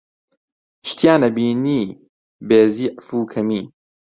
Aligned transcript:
شتیان 0.89 1.21
ئەبینی 1.25 1.83
بێزیعف 2.47 3.07
و 3.17 3.29
کەمی 3.31 3.63